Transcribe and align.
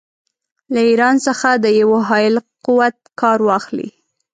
له 0.73 0.79
ایران 0.89 1.15
څخه 1.27 1.49
د 1.63 1.65
یوه 1.81 1.99
حایل 2.09 2.35
قوت 2.65 2.95
کار 3.21 3.39
واخلي. 3.47 3.89